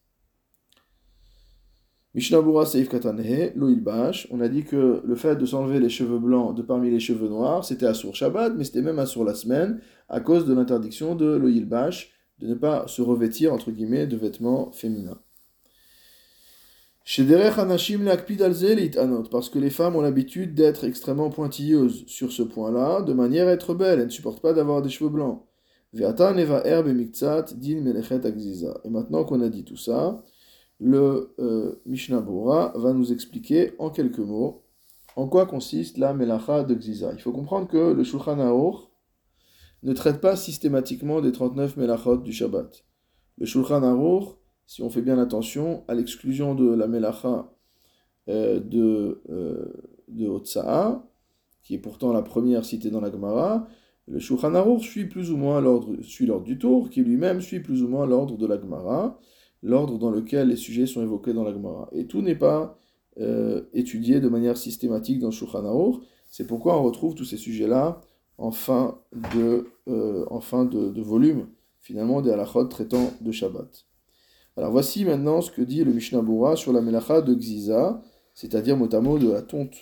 Mishnabura 2.19 2.65
Seif 2.65 2.89
Katanhe, 2.89 3.53
Loilbash, 3.55 4.27
on 4.29 4.41
a 4.41 4.49
dit 4.49 4.65
que 4.65 5.01
le 5.05 5.15
fait 5.15 5.38
de 5.38 5.45
s'enlever 5.45 5.79
les 5.79 5.88
cheveux 5.88 6.19
blancs 6.19 6.53
de 6.53 6.61
parmi 6.61 6.91
les 6.91 6.99
cheveux 6.99 7.29
noirs, 7.29 7.63
c'était 7.63 7.85
Assour 7.85 8.13
Shabbat, 8.13 8.55
mais 8.57 8.65
c'était 8.65 8.81
même 8.81 8.99
Assour 8.99 9.23
la 9.23 9.33
semaine, 9.33 9.79
à 10.09 10.19
cause 10.19 10.43
de 10.43 10.53
l'interdiction 10.53 11.15
de 11.15 11.38
Loilbash, 11.38 12.11
de 12.39 12.47
ne 12.47 12.55
pas 12.55 12.89
se 12.89 13.01
revêtir, 13.01 13.53
entre 13.53 13.71
guillemets, 13.71 14.05
de 14.05 14.17
vêtements 14.17 14.69
féminins. 14.73 15.21
Parce 19.31 19.49
que 19.49 19.59
les 19.59 19.69
femmes 19.69 19.95
ont 19.95 20.01
l'habitude 20.01 20.53
d'être 20.53 20.83
extrêmement 20.83 21.29
pointilleuses 21.29 22.03
sur 22.07 22.33
ce 22.33 22.43
point-là, 22.43 23.01
de 23.01 23.13
manière 23.13 23.47
à 23.47 23.51
être 23.51 23.73
belles, 23.73 23.99
elles 23.99 24.07
ne 24.07 24.11
supportent 24.11 24.41
pas 24.41 24.51
d'avoir 24.51 24.81
des 24.81 24.89
cheveux 24.89 25.09
blancs. 25.09 25.45
Et 25.93 26.01
maintenant 28.89 29.23
qu'on 29.23 29.41
a 29.41 29.47
dit 29.47 29.63
tout 29.63 29.77
ça, 29.77 30.21
le 30.79 31.33
euh, 31.39 31.81
Mishnah 31.86 32.21
Bora 32.21 32.74
va 32.75 32.93
nous 32.93 33.12
expliquer 33.12 33.74
en 33.79 33.89
quelques 33.89 34.19
mots 34.19 34.63
en 35.15 35.27
quoi 35.27 35.45
consiste 35.45 35.98
la 35.98 36.13
Melacha 36.13 36.63
de 36.63 36.79
Gziza. 36.79 37.12
Il 37.13 37.19
faut 37.19 37.31
comprendre 37.31 37.67
que 37.67 37.93
le 37.93 38.03
Shulchan 38.03 38.39
Aruch 38.39 38.89
ne 39.83 39.93
traite 39.93 40.21
pas 40.21 40.36
systématiquement 40.36 41.21
des 41.21 41.31
39 41.31 41.77
Melachot 41.77 42.17
du 42.17 42.31
Shabbat. 42.31 42.86
Le 43.38 43.45
Shulchan 43.45 43.83
Aruch 43.83 44.39
si 44.69 44.83
on 44.83 44.91
fait 44.91 45.01
bien 45.01 45.17
attention, 45.17 45.83
à 45.88 45.95
l'exclusion 45.95 46.53
de 46.53 46.71
la 46.71 46.88
Melacha 46.88 47.51
euh, 48.29 48.59
de, 48.59 49.24
euh, 49.31 49.65
de 50.09 50.29
qui 51.63 51.74
est 51.74 51.79
pourtant 51.79 52.13
la 52.13 52.21
première 52.21 52.63
citée 52.63 52.91
dans 52.91 53.01
la 53.01 53.12
Gemara, 53.12 53.67
le 54.07 54.19
Shulchan 54.19 54.53
Aruch 54.53 54.83
suit 54.83 55.05
plus 55.05 55.31
ou 55.31 55.38
moins 55.38 55.59
l'ordre, 55.59 55.95
l'ordre 56.21 56.45
du 56.45 56.59
tour, 56.59 56.91
qui 56.91 57.01
lui-même 57.01 57.41
suit 57.41 57.62
plus 57.62 57.81
ou 57.81 57.88
moins 57.88 58.05
l'ordre 58.05 58.38
de 58.38 58.45
la 58.45 58.62
Gemara, 58.62 59.19
l'ordre 59.61 59.97
dans 59.97 60.11
lequel 60.11 60.49
les 60.49 60.55
sujets 60.55 60.85
sont 60.85 61.01
évoqués 61.01 61.33
dans 61.33 61.43
la 61.43 61.53
Gemara. 61.53 61.89
Et 61.91 62.05
tout 62.05 62.21
n'est 62.21 62.35
pas 62.35 62.77
euh, 63.19 63.63
étudié 63.73 64.19
de 64.19 64.29
manière 64.29 64.57
systématique 64.57 65.19
dans 65.19 65.31
Shulchan 65.31 65.65
Aruch, 65.65 66.01
c'est 66.29 66.47
pourquoi 66.47 66.79
on 66.79 66.83
retrouve 66.83 67.15
tous 67.15 67.25
ces 67.25 67.37
sujets-là 67.37 68.01
en 68.37 68.51
fin 68.51 68.99
de, 69.35 69.67
euh, 69.87 70.25
de, 70.25 71.01
volume, 71.01 71.47
finalement, 71.81 72.21
des 72.21 72.31
halachot 72.31 72.65
traitant 72.65 73.11
de 73.19 73.31
Shabbat. 73.31 73.85
Alors 74.55 74.71
voici 74.71 75.05
maintenant 75.05 75.41
ce 75.41 75.51
que 75.51 75.61
dit 75.61 75.83
le 75.83 75.91
Mishnah 75.91 76.21
Bora 76.21 76.55
sur 76.55 76.71
la 76.71 76.81
melacha 76.81 77.21
de 77.21 77.33
Gziza, 77.33 78.01
c'est-à-dire 78.33 78.77
motamo 78.77 79.17
de 79.17 79.31
la 79.31 79.41
tonte. 79.41 79.75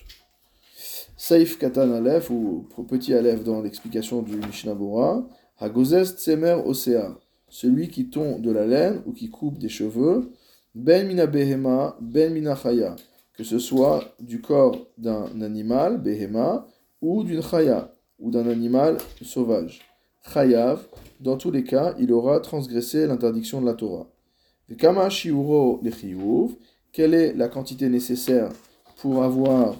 Saif 1.16 1.58
katan 1.58 1.92
alef, 1.92 2.30
ou 2.30 2.68
petit 2.88 3.14
alef 3.14 3.44
dans 3.44 3.62
l'explication 3.62 4.22
du 4.22 4.38
Mishnah 4.38 4.76
Bora, 4.76 5.28
hagozes 5.60 6.16
tsemer 6.16 6.62
osea, 6.66 7.18
celui 7.50 7.90
qui 7.90 8.10
tond 8.10 8.40
de 8.40 8.52
la 8.52 8.66
laine 8.66 9.02
ou 9.06 9.14
qui 9.14 9.30
coupe 9.30 9.58
des 9.58 9.70
cheveux, 9.70 10.32
ben 10.76 11.08
mina 11.08 11.26
behema, 11.26 11.98
ben 12.02 12.34
mina 12.34 12.56
chaya, 12.56 12.96
que 13.34 13.44
ce 13.44 13.60
soit 13.60 14.04
du 14.20 14.42
corps 14.42 14.88
d'un 14.98 15.42
animal, 15.42 16.02
behema, 16.02 16.68
ou 17.02 17.24
d'une 17.24 17.42
chaya, 17.42 17.94
ou 18.20 18.32
d'un 18.32 18.48
animal 18.48 18.98
sauvage. 19.22 19.82
Chayav, 20.34 20.86
dans 21.22 21.38
tous 21.38 21.52
les 21.52 21.64
cas, 21.64 21.96
il 22.00 22.12
aura 22.12 22.40
transgressé 22.40 23.08
l'interdiction 23.08 23.62
de 23.62 23.66
la 23.66 23.74
Torah. 23.74 24.08
Quelle 26.92 27.14
est 27.14 27.34
la 27.34 27.48
quantité 27.48 27.90
nécessaire 27.90 28.50
pour 28.98 29.24
avoir 29.24 29.76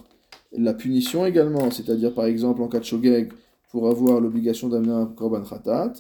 la 0.54 0.74
punition 0.74 1.26
également, 1.26 1.70
c'est-à-dire 1.72 2.14
par 2.14 2.26
exemple 2.26 2.62
en 2.62 2.68
cas 2.68 2.80
de 2.80 2.86
shogeg, 2.86 3.34
pour 3.72 3.90
avoir 3.90 4.22
l'obligation 4.22 4.70
d'amener 4.70 4.94
un 4.94 5.08
korban 5.08 5.44
khatat, 5.44 5.94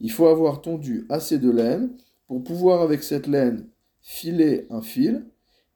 il 0.00 0.10
faut 0.10 0.26
avoir 0.26 0.60
tondu 0.60 1.06
assez 1.08 1.38
de 1.38 1.50
laine 1.50 1.96
pour 2.26 2.42
pouvoir 2.42 2.82
avec 2.82 3.02
cette 3.02 3.26
laine 3.26 3.68
filer 4.00 4.66
un 4.70 4.82
fil 4.82 5.26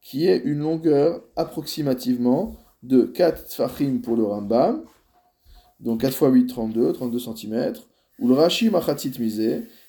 qui 0.00 0.26
est 0.26 0.38
une 0.38 0.58
longueur 0.58 1.22
approximativement 1.36 2.56
de 2.82 3.02
4 3.02 3.46
tfachim 3.46 4.00
pour 4.02 4.16
le 4.16 4.24
Rambam 4.24 4.84
donc 5.80 6.00
4 6.00 6.12
x 6.12 6.20
8, 6.22 6.46
32, 6.46 6.92
32 6.92 7.18
cm, 7.18 7.74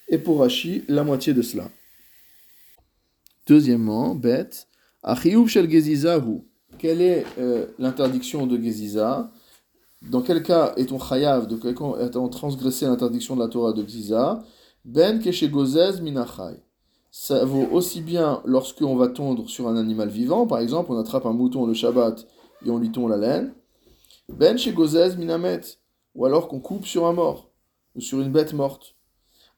et 0.10 0.18
pour 0.18 0.40
Rashi, 0.40 0.84
la 0.88 1.04
moitié 1.04 1.34
de 1.34 1.42
cela. 1.42 1.70
Deuxièmement, 3.48 4.16
bête, 4.16 4.68
Achiyub 5.04 5.48
Shel 5.48 5.70
Gezizahu. 5.70 6.44
Quelle 6.78 7.02
est 7.02 7.26
euh, 7.40 7.68
l'interdiction 7.80 8.46
de 8.46 8.58
Geziza 8.58 9.32
Dans 10.04 10.22
quel 10.22 10.44
cas 10.44 10.74
est-on 10.78 11.00
chayav, 11.00 11.48
de 11.48 11.56
quel 11.56 11.74
cas 11.74 11.98
est-on 12.00 12.30
transgressé 12.30 12.86
l'interdiction 12.86 13.36
de 13.36 13.42
la 13.42 13.48
Torah 13.48 13.74
de 13.74 13.82
Geziza 13.84 14.44
Ben 14.86 15.20
Keshegozez 15.20 16.02
Minachai. 16.02 16.62
Ça 17.10 17.46
vaut 17.46 17.68
aussi 17.72 18.02
bien 18.02 18.42
lorsqu'on 18.46 18.96
va 18.96 19.08
tondre 19.08 19.50
sur 19.50 19.68
un 19.68 19.76
animal 19.76 20.10
vivant, 20.10 20.46
par 20.46 20.60
exemple, 20.60 20.92
on 20.92 21.00
attrape 21.00 21.26
un 21.26 21.34
mouton 21.34 21.66
le 21.66 21.74
Shabbat 21.74 22.28
et 22.66 22.70
on 22.70 22.78
lui 22.78 22.92
tond 22.92 23.08
la 23.08 23.18
laine, 23.18 23.54
ben 24.30 24.58
chez 24.58 24.74
Gozez 24.74 25.16
minamet, 25.18 25.62
ou 26.14 26.26
alors 26.26 26.48
qu'on 26.48 26.60
coupe 26.60 26.86
sur 26.86 27.08
un 27.08 27.14
mort, 27.14 27.50
ou 27.96 28.02
sur 28.02 28.20
une 28.20 28.32
bête 28.32 28.54
morte. 28.54 28.96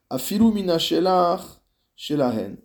Afilu 0.08 0.52
mina 0.52 0.78
shelach 0.78 1.42
shelahen. 1.96 2.56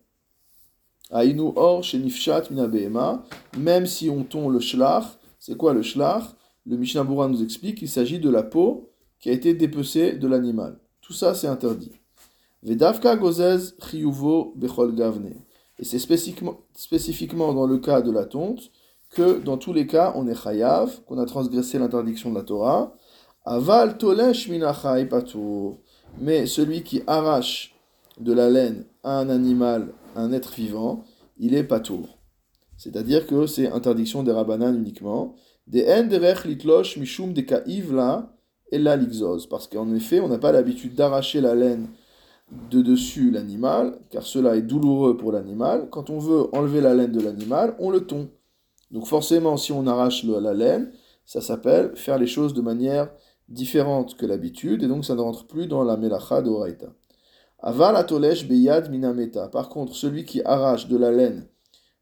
Ainu 1.24 1.54
or 1.56 1.82
nifshat 1.82 2.50
mina 2.50 2.68
behema, 2.68 3.24
même 3.58 3.86
si 3.86 4.10
on 4.10 4.24
tond 4.24 4.50
le 4.50 4.60
shlach, 4.60 5.18
c'est 5.40 5.56
quoi 5.56 5.74
le 5.74 5.82
shlach? 5.82 6.36
Le 6.68 6.78
Mishnah 6.78 7.04
nous 7.04 7.44
explique 7.44 7.78
qu'il 7.78 7.90
s'agit 7.90 8.20
de 8.20 8.30
la 8.30 8.44
peau 8.44 8.90
qui 9.20 9.30
a 9.30 9.34
été 9.34 9.54
dépecée 9.54 10.14
de 10.14 10.28
l'animal. 10.28 10.80
Tout 11.00 11.14
ça, 11.14 11.36
c'est 11.36 11.48
interdit. 11.48 11.92
Vedavka 12.64 13.16
gozez 13.16 13.76
chiyuvo 13.80 14.54
bechol 14.56 14.96
gavne. 14.96 15.36
Et 15.78 15.84
c'est 15.84 16.00
spécifiquement, 16.00 17.54
dans 17.54 17.68
le 17.68 17.78
cas 17.78 18.02
de 18.02 18.12
la 18.12 18.26
tonte 18.26 18.72
que 19.12 19.40
dans 19.40 19.58
tous 19.58 19.74
les 19.74 19.86
cas, 19.86 20.14
on 20.16 20.28
est 20.28 20.34
chayav, 20.36 21.04
qu'on 21.06 21.20
a 21.20 21.26
transgressé 21.26 21.78
l'interdiction 21.78 22.32
de 22.32 22.36
la 22.36 22.44
Torah. 22.44 22.96
Aval 23.46 23.98
tolesh 24.00 24.50
minachai 24.50 25.06
patour. 25.06 25.78
Mais 26.20 26.48
celui 26.48 26.82
qui 26.82 27.04
arrache 27.06 27.76
de 28.20 28.34
la 28.34 28.50
laine 28.50 28.86
à 29.04 29.20
un 29.20 29.30
animal, 29.30 29.94
un 30.16 30.32
être 30.32 30.54
vivant, 30.54 31.04
il 31.38 31.54
est 31.54 31.64
patour. 31.64 32.18
C'est-à-dire 32.78 33.26
que 33.28 33.48
c'est 33.48 33.68
interdiction 33.68 34.24
des 34.24 34.32
rabanan 34.32 34.76
uniquement. 34.76 35.36
Des 35.68 35.86
en 35.88 36.04
derech 36.08 36.46
litlosh 36.46 36.98
mishum 36.98 37.34
de 37.34 37.44
la 37.94 38.32
et 38.72 38.80
la. 38.80 38.98
Parce 39.50 39.68
qu'en 39.68 39.94
effet, 39.94 40.20
on 40.20 40.28
n'a 40.28 40.38
pas 40.38 40.52
l'habitude 40.52 40.96
d'arracher 40.96 41.42
la 41.42 41.56
laine 41.56 41.88
de 42.70 42.82
dessus 42.82 43.32
l'animal, 43.32 43.98
car 44.12 44.24
cela 44.24 44.56
est 44.56 44.62
douloureux 44.62 45.18
pour 45.18 45.32
l'animal. 45.32 45.88
Quand 45.90 46.10
on 46.10 46.20
veut 46.20 46.56
enlever 46.56 46.82
la 46.82 46.94
laine 46.94 47.12
de 47.12 47.22
l'animal, 47.22 47.76
on 47.80 47.90
le 47.90 48.02
tond. 48.02 48.30
Donc 48.92 49.08
forcément, 49.08 49.58
si 49.58 49.72
on 49.72 49.88
arrache 49.88 50.24
la 50.24 50.54
laine, 50.54 50.92
ça 51.26 51.42
s'appelle 51.42 51.96
faire 51.96 52.20
les 52.20 52.28
choses 52.28 52.54
de 52.54 52.62
manière 52.62 53.10
différente 53.50 54.16
que 54.16 54.26
l'habitude, 54.26 54.84
et 54.84 54.88
donc 54.88 55.06
ça 55.06 55.16
ne 55.16 55.22
rentre 55.22 55.48
plus 55.48 55.68
dans 55.68 55.84
la 55.84 55.98
melacha 55.98 56.42
d'oraita. 56.42 56.88
Aval 57.66 57.96
atolesh 57.96 58.48
beyad 58.48 58.92
minameta. 58.92 59.48
Par 59.48 59.70
contre, 59.70 59.96
celui 59.96 60.24
qui 60.24 60.44
arrache 60.44 60.88
de 60.88 60.98
la 60.98 61.12
laine 61.12 61.48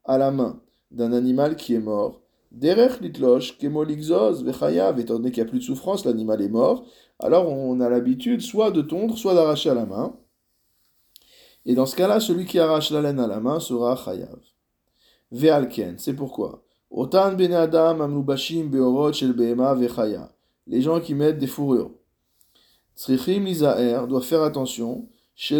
à 0.03 0.17
la 0.17 0.29
main 0.29 0.59
d'un 0.91 1.13
animal 1.13 1.55
qui 1.55 1.73
est 1.73 1.79
mort, 1.79 2.19
derech 2.51 2.99
vechayav, 3.01 4.99
étant 4.99 5.13
donné 5.13 5.31
qu'il 5.31 5.41
n'y 5.41 5.47
a 5.47 5.49
plus 5.49 5.59
de 5.59 5.63
souffrance, 5.63 6.03
l'animal 6.03 6.41
est 6.41 6.49
mort, 6.49 6.83
alors 7.17 7.49
on 7.49 7.79
a 7.79 7.87
l'habitude 7.87 8.41
soit 8.41 8.71
de 8.71 8.81
tondre, 8.81 9.17
soit 9.17 9.33
d'arracher 9.33 9.69
à 9.69 9.73
la 9.73 9.85
main. 9.85 10.17
Et 11.65 11.75
dans 11.75 11.85
ce 11.85 11.95
cas-là, 11.95 12.19
celui 12.19 12.45
qui 12.45 12.59
arrache 12.59 12.91
la 12.91 13.01
laine 13.01 13.21
à 13.21 13.27
la 13.27 13.39
main 13.39 13.61
sera 13.61 13.95
chayav. 13.95 14.39
Ve'alken, 15.31 15.95
c'est 15.97 16.13
pourquoi? 16.13 16.61
Otan 16.91 17.35
ben 17.35 17.53
Adam 17.53 18.01
amnubashim 18.01 18.65
beorot 18.69 19.13
shel 19.13 19.31
behema 19.31 19.73
vechaya. 19.73 20.29
Les 20.67 20.81
gens 20.81 20.99
qui 20.99 21.15
mettent 21.15 21.39
des 21.39 21.47
fourrures. 21.47 21.91
Tzrichim 22.97 23.45
lizaer 23.45 24.05
doivent 24.07 24.23
faire 24.23 24.43
attention. 24.43 25.07
Quand 25.35 25.57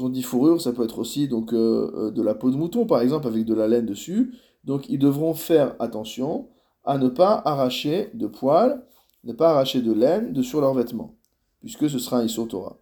on 0.00 0.08
dit 0.08 0.22
fourrure, 0.22 0.60
ça 0.60 0.72
peut 0.72 0.84
être 0.84 0.98
aussi 0.98 1.28
donc 1.28 1.52
euh, 1.52 1.90
euh, 1.94 2.10
de 2.10 2.22
la 2.22 2.34
peau 2.34 2.50
de 2.50 2.56
mouton, 2.56 2.86
par 2.86 3.00
exemple, 3.00 3.26
avec 3.26 3.44
de 3.44 3.54
la 3.54 3.68
laine 3.68 3.86
dessus. 3.86 4.34
Donc 4.64 4.88
ils 4.88 4.98
devront 4.98 5.34
faire 5.34 5.76
attention 5.78 6.48
à 6.84 6.98
ne 6.98 7.08
pas 7.08 7.40
arracher 7.44 8.10
de 8.14 8.26
poils, 8.26 8.84
ne 9.24 9.32
pas 9.32 9.50
arracher 9.50 9.80
de 9.80 9.92
laine 9.92 10.32
de 10.32 10.42
sur 10.42 10.60
leurs 10.60 10.74
vêtements, 10.74 11.14
puisque 11.60 11.88
ce 11.88 11.98
sera 11.98 12.18
un 12.18 12.24
Isur 12.24 12.48
Torah. 12.48 12.78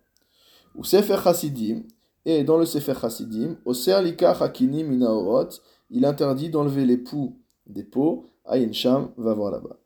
Ou 0.75 0.85
Sefer 0.85 1.19
et 2.27 2.43
dans 2.43 2.57
le 2.57 2.65
Sefer 2.65 2.95
Chassidim, 3.01 3.57
Oser 3.65 4.03
Lika 4.03 4.35
Minaorot, 4.61 5.61
il 5.91 6.05
interdit 6.05 6.49
d'enlever 6.49 6.87
les 6.87 6.97
poux 6.97 7.39
des 7.67 7.85
peaux. 7.85 8.27
Ayin 8.47 8.73
Sham 8.73 9.11
va 9.17 9.35
voir 9.35 9.53
là-bas. 9.53 9.79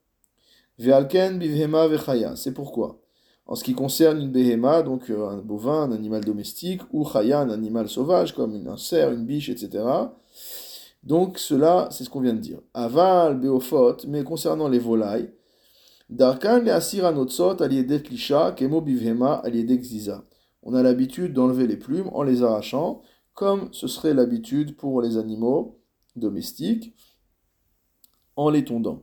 Ve'alken 0.78 1.38
bivhema 1.38 1.86
vechaya, 1.88 2.36
c'est 2.36 2.52
pourquoi. 2.52 3.00
En 3.48 3.54
ce 3.54 3.64
qui 3.64 3.74
concerne 3.74 4.20
une 4.20 4.30
behema, 4.30 4.82
donc 4.82 5.10
euh, 5.10 5.28
un 5.28 5.38
bovin, 5.38 5.82
un 5.84 5.92
animal 5.92 6.22
domestique, 6.22 6.82
ou 6.92 7.04
chaya, 7.04 7.40
un 7.40 7.50
animal 7.50 7.88
sauvage, 7.88 8.34
comme 8.34 8.68
un 8.68 8.76
cerf, 8.76 9.12
une 9.12 9.24
biche, 9.24 9.48
etc. 9.48 9.84
Donc 11.02 11.38
cela, 11.38 11.88
c'est 11.90 12.04
ce 12.04 12.10
qu'on 12.10 12.20
vient 12.20 12.34
de 12.34 12.40
dire. 12.40 12.60
Aval 12.74 13.40
beofot, 13.40 13.96
mais 14.06 14.22
concernant 14.22 14.68
les 14.68 14.78
volailles, 14.78 15.30
darkan 16.08 16.60
le 16.60 16.72
asir 16.72 17.06
anotsot 17.06 17.62
aliyedet 17.62 18.10
lisha, 18.10 18.52
kemo 18.52 18.80
bivhema 18.80 19.34
aliyedet 19.36 19.78
xiza 19.78 20.22
on 20.62 20.74
a 20.74 20.82
l'habitude 20.82 21.32
d'enlever 21.32 21.66
les 21.66 21.76
plumes 21.76 22.10
en 22.12 22.22
les 22.22 22.42
arrachant, 22.42 23.00
comme 23.34 23.72
ce 23.72 23.86
serait 23.86 24.14
l'habitude 24.14 24.76
pour 24.76 25.00
les 25.00 25.16
animaux 25.16 25.80
domestiques, 26.16 26.94
en 28.36 28.50
les 28.50 28.64
tondant. 28.64 29.02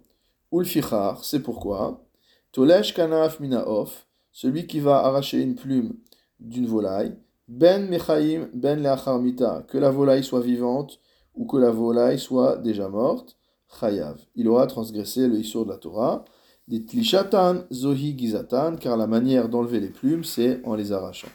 Ulfichar, 0.52 1.24
c'est 1.24 1.42
pourquoi. 1.42 2.06
Tolesh 2.52 2.94
kanaf 2.94 3.40
minaof, 3.40 4.05
celui 4.36 4.68
qui 4.68 4.82
va 4.82 4.98
arracher 4.98 5.42
une 5.42 5.56
plume 5.56 5.94
d'une 6.42 6.68
volaille, 6.68 7.16
ben 7.48 7.88
mechaim 7.88 8.50
ben 8.54 8.84
leacharmita, 8.84 9.64
que 9.70 9.78
la 9.78 9.92
volaille 9.92 10.26
soit 10.26 10.42
vivante 10.42 11.00
ou 11.36 11.46
que 11.46 11.56
la 11.56 11.72
volaille 11.72 12.20
soit 12.20 12.58
déjà 12.58 12.90
morte, 12.90 13.38
chayav. 13.80 14.20
Il 14.36 14.50
aura 14.50 14.68
transgressé 14.68 15.30
le 15.30 15.40
issur 15.40 15.66
de 15.66 15.72
la 15.72 15.78
Torah. 15.78 16.26
Dit 16.68 16.86
lishatan 16.94 17.64
zohi 17.72 18.18
gizatan, 18.18 18.76
car 18.76 18.98
la 18.98 19.08
manière 19.08 19.48
d'enlever 19.48 19.80
les 19.80 19.90
plumes, 19.90 20.26
c'est 20.26 20.60
en 20.66 20.76
les 20.76 20.92
arrachant. 20.92 21.30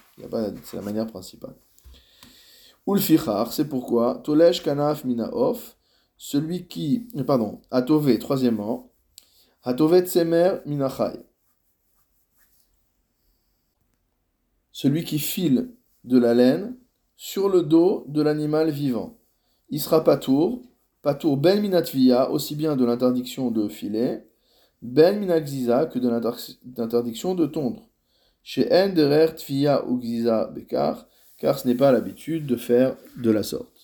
C'est 0.65 0.77
la 0.77 0.83
manière 0.83 1.07
principale. 1.07 1.55
Ulfichar, 2.87 3.51
c'est 3.51 3.69
pourquoi, 3.69 4.21
tolesh 4.25 4.63
kanaf 4.63 5.05
minaof, 5.07 5.79
celui 6.19 6.67
qui, 6.67 7.09
pardon, 7.27 7.63
atové, 7.71 8.19
troisièmement, 8.19 8.93
atové 9.63 10.01
tsemer 10.01 10.57
minachai. 10.67 11.30
Celui 14.73 15.05
qui 15.05 15.19
file 15.19 15.71
de 16.05 16.19
la 16.19 16.35
laine 16.35 16.77
sur 17.17 17.49
le 17.49 17.63
dos 17.63 18.05
de 18.09 18.23
l'animal 18.23 18.71
vivant. 18.71 19.19
Il 19.69 19.81
sera 19.81 20.03
patour, 20.03 20.63
patour 21.03 21.37
ben 21.37 21.61
minatvia, 21.61 22.31
aussi 22.31 22.57
bien 22.57 22.77
de 22.77 22.85
l'interdiction 22.85 23.51
de 23.51 23.69
filer, 23.69 24.21
ben 24.83 25.19
minagziza 25.19 25.87
que 25.87 25.99
de 25.99 26.09
l'interdiction 26.09 27.35
de 27.35 27.47
tondre. 27.47 27.89
Chez 28.43 28.73
en 28.73 28.89
derer 28.89 29.35
tvia 29.35 29.87
ou 29.87 30.01
gziza 30.01 30.47
bekar, 30.47 31.07
car 31.37 31.59
ce 31.59 31.69
n'est 31.69 31.75
pas 31.75 31.93
l'habitude 31.93 32.47
de 32.47 32.57
faire 32.57 32.97
de 33.17 33.31
la 33.31 33.43
sorte. 33.43 33.80